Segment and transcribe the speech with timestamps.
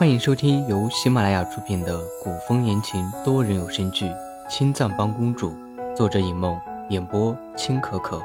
[0.00, 4.06] 欢迎收听由喜马拉雅出品的古风言情多人有声剧
[4.48, 5.50] 《青藏帮公主》，
[5.94, 8.18] 作者尹梦，演播青可可。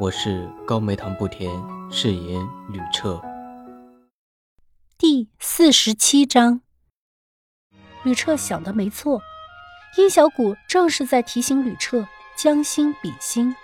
[0.00, 1.52] 我是高梅糖不甜，
[1.90, 3.20] 饰演吕彻。
[4.96, 6.62] 第四十七章，
[8.04, 9.20] 吕彻想的没错，
[9.98, 12.08] 殷小谷正是在提醒吕彻
[12.38, 13.54] 将心比心，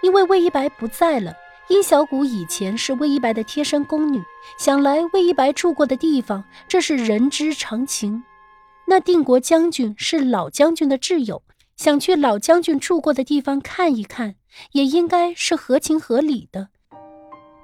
[0.00, 1.34] 因为魏一白不在了。
[1.68, 4.22] 殷小谷以前是魏一白的贴身宫女，
[4.58, 8.22] 想来魏一白住过的地方，这是人之常情。
[8.86, 11.42] 那定国将军是老将军的挚友，
[11.76, 14.34] 想去老将军住过的地方看一看，
[14.72, 16.68] 也应该是合情合理的。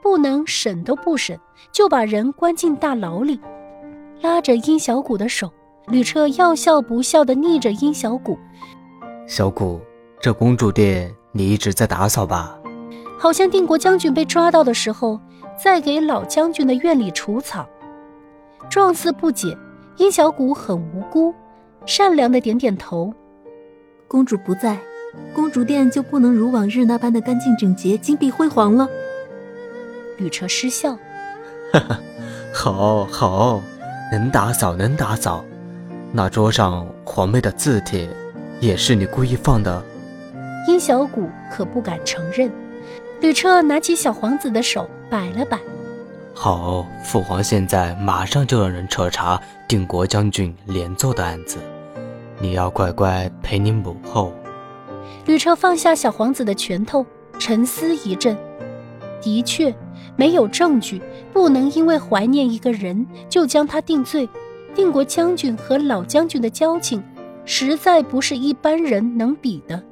[0.03, 1.41] 不能审都不审，
[1.73, 3.41] 就把人关进大牢里。
[4.21, 5.51] 拉着殷小谷的手，
[5.87, 8.39] 吕彻要笑不笑的逆着殷小谷
[9.27, 9.81] ：“小谷，
[10.21, 12.59] 这公主殿你一直在打扫吧？”
[13.19, 15.21] 好像定国将军被抓到的时候，
[15.63, 17.67] 在给老将军的院里除草，
[18.69, 19.57] 状似不解。
[19.97, 21.33] 殷小谷很无辜，
[21.87, 23.15] 善良的点点头。
[24.09, 24.77] 公主不在，
[25.33, 28.89] 公主殿就不能如往日那般的干净整洁、金碧辉煌了。
[30.19, 30.95] 吕彻失笑，
[31.73, 32.01] 哈哈，
[32.53, 33.63] 好好，
[34.11, 35.45] 能打扫能打扫。
[36.11, 38.09] 那桌上皇妹的字帖，
[38.59, 39.81] 也是你故意放的？
[40.67, 42.51] 殷小谷可不敢承认。
[43.25, 45.59] 吕彻拿起小皇子的手摆了摆，
[46.35, 51.57] 好，父皇现在马上就让人彻查定国将军连坐的案子，
[52.39, 54.31] 你要乖乖陪你母后。
[55.25, 57.07] 吕彻放下小皇子的拳头，
[57.39, 58.37] 沉思一阵，
[59.23, 59.75] 的确
[60.17, 61.01] 没有证据，
[61.33, 64.29] 不能因为怀念一个人就将他定罪。
[64.75, 67.03] 定国将军和老将军的交情，
[67.47, 69.83] 实在不是一般人能比的。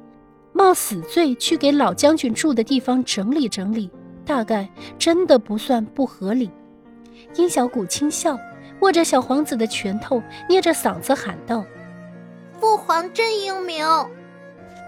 [0.53, 3.89] 冒死罪去给老将军住的地方整理整理，
[4.23, 6.49] 大概真的不算不合理。
[7.35, 8.37] 殷小谷轻笑，
[8.81, 11.65] 握着小皇子的拳头，捏着嗓子喊道
[12.59, 13.85] ：“父皇真英明！”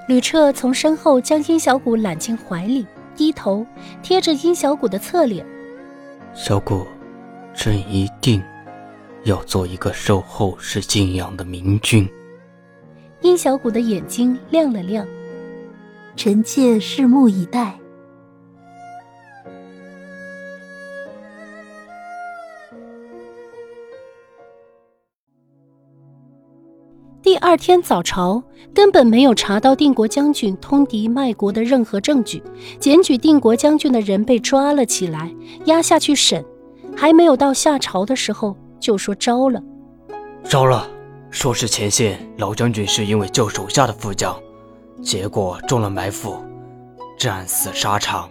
[0.08, 3.66] 吕彻从身后将殷小谷揽进怀里，低头
[4.04, 5.44] 贴着殷小谷的侧脸
[6.36, 6.86] ：“小谷，
[7.56, 8.42] 朕一定
[9.24, 12.08] 要做一个受后世敬仰的明君。”
[13.22, 15.08] 殷小谷的眼睛亮了亮。
[16.16, 17.78] 臣妾拭目以待。
[27.22, 28.42] 第二天早朝，
[28.74, 32.42] 根本没有查到定国将军通敌卖国的任何证据。
[32.80, 35.34] 检举定国将军的人被抓了起来，
[35.66, 36.44] 押下去审。
[36.96, 39.62] 还没有到下朝的时候，就说招了。
[40.44, 40.88] 招了，
[41.30, 44.45] 说是前线老将军是因为救手下的副将。
[45.04, 46.38] 结果中了埋伏，
[47.18, 48.30] 战死沙场，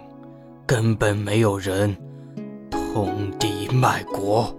[0.67, 1.95] 根本没有人
[2.71, 4.53] 通敌卖国。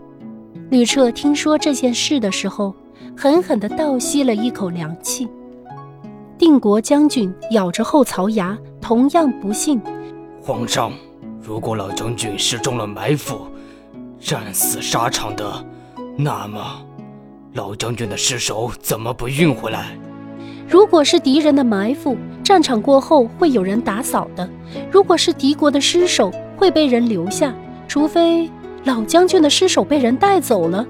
[0.70, 2.74] 吕彻听说这件事的时候，
[3.18, 5.28] 狠狠地倒吸了一口凉气。
[6.38, 9.82] 定国将军咬着后槽牙，同样不信。
[10.42, 10.92] 皇上，
[11.42, 13.48] 如果老将军是中了埋伏，
[14.20, 15.66] 战死沙场的，
[16.18, 16.86] 那么
[17.54, 19.98] 老将军的尸首怎么不运回来？
[20.68, 24.48] 如果是敌人的埋伏，战场过后会有人打扫的；
[24.92, 27.54] 如果是敌国的尸首，会被人留下。
[27.88, 28.50] 除非
[28.84, 30.86] 老将军的尸首被人带走了，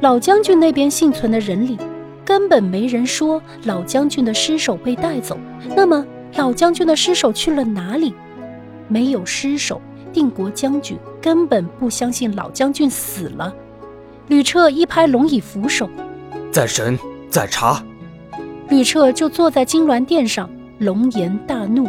[0.00, 1.78] 老将军那边幸存的人里，
[2.24, 5.38] 根本没人说老将军的尸首被带走。
[5.76, 6.04] 那么
[6.36, 8.12] 老将军的尸首去了哪里？
[8.88, 9.80] 没有尸首，
[10.12, 13.54] 定国将军根本不相信老将军死了。
[14.26, 15.88] 吕彻一拍龙椅扶手，
[16.50, 16.98] 在审，
[17.30, 17.82] 在查。
[18.68, 20.48] 吕彻就坐在金銮殿上，
[20.78, 21.88] 龙颜大怒。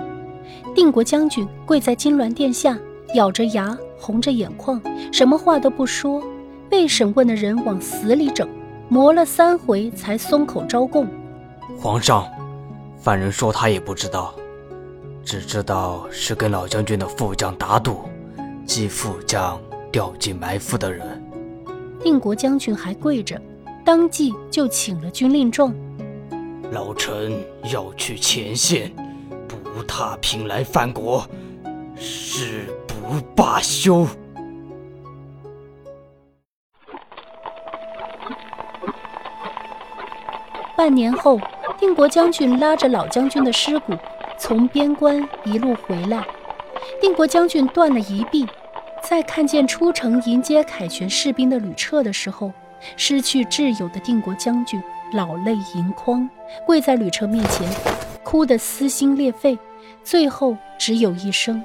[0.76, 2.78] 定国将军跪在金銮殿下，
[3.16, 4.82] 咬着牙，红着眼眶，
[5.12, 6.22] 什么话都不说。
[6.70, 8.48] 被审问的人往死里整，
[8.90, 11.08] 磨了三回才松口招供。
[11.80, 12.28] 皇上，
[12.98, 14.34] 犯人说他也不知道，
[15.24, 18.00] 只知道是跟老将军的副将打赌，
[18.66, 19.60] 击副将
[19.92, 21.24] 掉进埋伏的人。
[22.04, 23.40] 定国将军还跪着，
[23.86, 25.74] 当即就请了军令状。
[26.72, 28.92] 老臣要去前线，
[29.48, 31.26] 不踏平来犯国，
[31.96, 34.06] 誓不罢休。
[40.76, 41.40] 半年后，
[41.80, 43.94] 定国将军拉着老将军的尸骨
[44.38, 46.26] 从边关一路回来，
[47.00, 48.46] 定国将军断了一臂，
[49.02, 52.52] 在看见出城迎接凯旋士兵的吕彻的时候，
[52.98, 54.82] 失去挚友的定国将军。
[55.16, 56.30] 老泪盈眶，
[56.66, 57.66] 跪在吕彻面前，
[58.22, 59.58] 哭得撕心裂肺，
[60.04, 61.64] 最后只有一声：“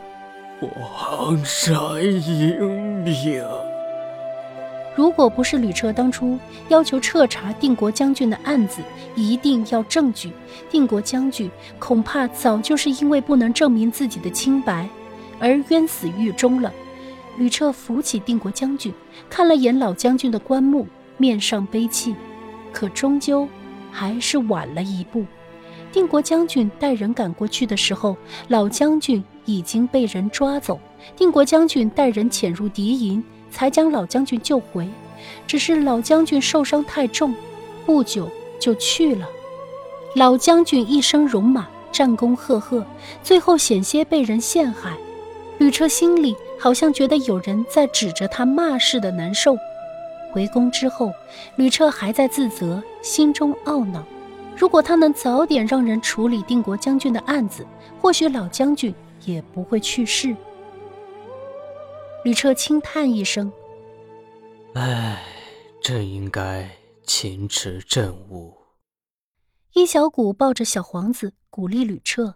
[0.81, 3.45] 皇上英明。”
[4.95, 6.39] 如果不是吕彻当初
[6.69, 8.81] 要求彻查定国将军的案子，
[9.17, 10.31] 一定要证据，
[10.71, 11.51] 定国将军
[11.81, 14.89] 恐怕早就是因为不能证明自己的清白，
[15.41, 16.73] 而冤死狱中了。
[17.37, 18.95] 吕彻扶起定国将军，
[19.29, 20.87] 看了眼老将军的棺木，
[21.17, 22.15] 面上悲戚，
[22.73, 23.49] 可终究
[23.91, 25.25] 还是晚了一步。
[25.93, 28.17] 定国将军带人赶过去的时候，
[28.49, 30.79] 老将军已经被人抓走。
[31.17, 33.23] 定国将军带人潜入敌营。
[33.53, 34.89] 才将老将军救回，
[35.45, 37.35] 只是老将军受伤太重，
[37.85, 38.31] 不久
[38.61, 39.27] 就去了。
[40.15, 42.87] 老将军一生戎马，战功赫赫，
[43.25, 44.97] 最后险些被人陷害。
[45.59, 49.57] 吕彻心里好像觉得有人在指着他骂似的难受。
[50.33, 51.13] 回宫之后，
[51.57, 54.05] 吕彻还在自责，心中懊恼。
[54.57, 57.67] 如果他能早点让人处理定国将军的案子，
[58.01, 58.95] 或许老将军
[59.25, 60.37] 也不会去世。
[62.25, 63.51] 吕彻轻叹一声
[64.75, 65.23] ：“唉，
[65.83, 66.69] 朕应该
[67.05, 68.55] 勤持政务。”
[69.73, 72.35] 殷小谷抱着小皇子，鼓励吕彻：“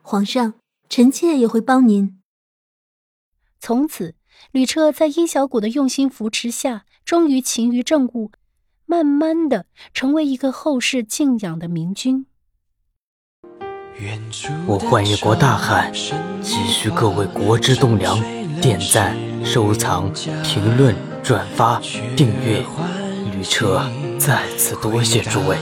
[0.00, 0.54] 皇上，
[0.88, 2.20] 臣妾也会帮您。”
[3.66, 4.14] 从此，
[4.52, 8.30] 吕彻在殷小谷的用心扶持下，终于勤于政务，
[8.84, 9.64] 慢慢的
[9.94, 12.26] 成为一个后世敬仰的明君。
[14.66, 15.90] 我换一国大汉，
[16.42, 18.20] 急需各位国之栋梁。
[18.60, 20.12] 点赞、收藏、
[20.42, 21.80] 评论、转发、
[22.14, 22.62] 订阅，
[23.32, 23.82] 旅车
[24.18, 25.56] 再次多谢诸位。